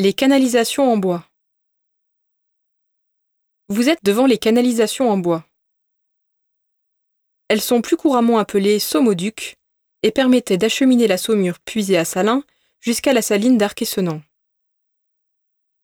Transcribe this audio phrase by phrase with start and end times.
[0.00, 1.26] Les canalisations en bois.
[3.68, 5.44] Vous êtes devant les canalisations en bois.
[7.48, 9.56] Elles sont plus couramment appelées saumoducs
[10.04, 12.44] et permettaient d'acheminer la saumure puisée à Salins
[12.78, 14.22] jusqu'à la saline d'Arc-et-Senans.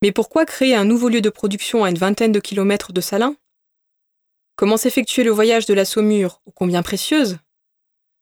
[0.00, 3.34] Mais pourquoi créer un nouveau lieu de production à une vingtaine de kilomètres de Salins?
[4.54, 7.38] Comment s'effectuer le voyage de la saumure, ô combien précieuse?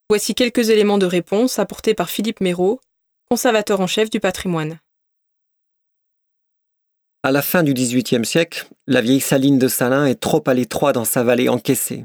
[0.09, 2.81] Voici quelques éléments de réponse apportés par Philippe Méraud,
[3.29, 4.81] conservateur en chef du patrimoine.
[7.25, 10.93] À la fin du XVIIIe siècle, la vieille saline de Salins est trop à l'étroit
[10.93, 12.05] dans sa vallée encaissée.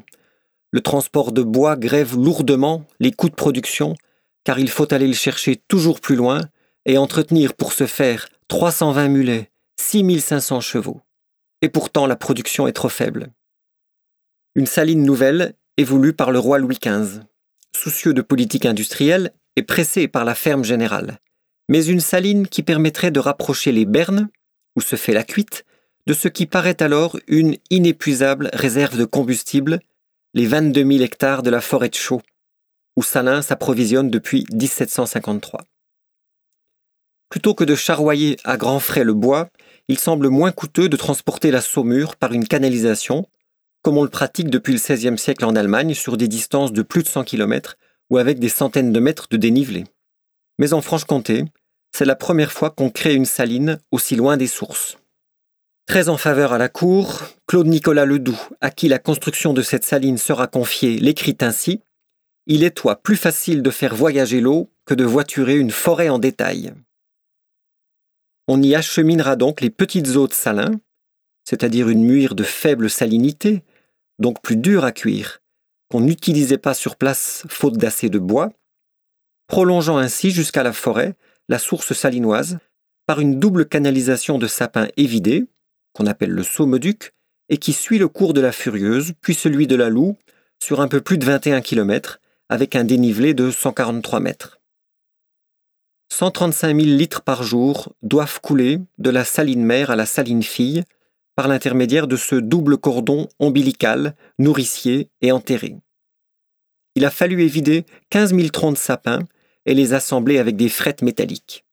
[0.69, 3.95] Le transport de bois grève lourdement les coûts de production,
[4.43, 6.41] car il faut aller le chercher toujours plus loin
[6.85, 9.49] et entretenir pour ce faire 320 mulets,
[9.81, 11.01] 6500 chevaux.
[11.63, 13.29] Et pourtant la production est trop faible.
[14.53, 17.21] Une saline nouvelle est voulue par le roi Louis XV,
[17.75, 21.17] soucieux de politique industrielle et pressé par la ferme générale,
[21.69, 24.29] mais une saline qui permettrait de rapprocher les bernes
[24.77, 25.65] où se fait la cuite,
[26.05, 29.79] de ce qui paraît alors une inépuisable réserve de combustible,
[30.35, 32.21] les 22 000 hectares de la forêt de Chaux,
[32.95, 35.61] où Salins s'approvisionne depuis 1753.
[37.29, 39.49] Plutôt que de charroyer à grands frais le bois,
[39.87, 43.27] il semble moins coûteux de transporter la saumure par une canalisation,
[43.81, 47.01] comme on le pratique depuis le XVIe siècle en Allemagne sur des distances de plus
[47.01, 47.77] de 100 km
[48.11, 49.85] ou avec des centaines de mètres de dénivelé.
[50.59, 51.45] Mais en Franche-Comté,
[51.97, 54.99] c'est la première fois qu'on crée une saline aussi loin des sources.
[55.87, 59.83] Très en faveur à la cour, Claude Nicolas Ledoux, à qui la construction de cette
[59.83, 61.81] saline sera confiée, l'écrit ainsi
[62.45, 66.19] Il est toi plus facile de faire voyager l'eau que de voiturer une forêt en
[66.19, 66.71] détail.
[68.47, 70.79] On y acheminera donc les petites eaux de salin,
[71.45, 73.63] c'est-à-dire une muire de faible salinité,
[74.19, 75.39] donc plus dure à cuire,
[75.89, 78.51] qu'on n'utilisait pas sur place faute d'assez de bois,
[79.47, 81.15] prolongeant ainsi jusqu'à la forêt
[81.47, 82.59] la source salinoise
[83.05, 85.45] par une double canalisation de sapins évidés,
[85.93, 87.13] qu'on appelle le Saumeduc,
[87.49, 90.17] et qui suit le cours de la Furieuse, puis celui de la Loue,
[90.61, 92.19] sur un peu plus de 21 km,
[92.49, 94.59] avec un dénivelé de 143 mètres.
[96.09, 100.83] 135 000 litres par jour doivent couler de la saline mère à la saline fille
[101.35, 105.75] par l'intermédiaire de ce double cordon ombilical, nourricier et enterré.
[106.95, 109.19] Il a fallu évider 15 000 troncs de sapins
[109.67, 111.63] et les assembler avec des frettes métalliques.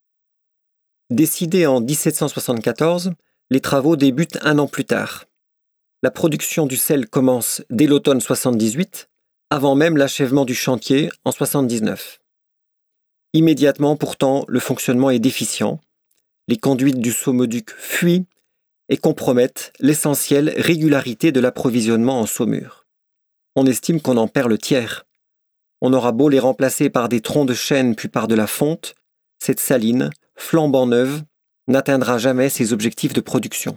[1.09, 3.13] Décidés en 1774,
[3.51, 5.25] les travaux débutent un an plus tard.
[6.03, 9.09] La production du sel commence dès l'automne 78,
[9.49, 12.21] avant même l'achèvement du chantier en 79.
[13.33, 15.81] Immédiatement, pourtant, le fonctionnement est déficient.
[16.49, 18.27] Les conduites du Saumoduc fuient
[18.89, 22.87] et compromettent l'essentielle régularité de l'approvisionnement en saumure.
[23.57, 25.07] On estime qu'on en perd le tiers.
[25.87, 28.95] On aura beau les remplacer par des troncs de chêne puis par de la fonte,
[29.39, 31.25] cette saline, flambant neuve,
[31.69, 33.77] n'atteindra jamais ses objectifs de production.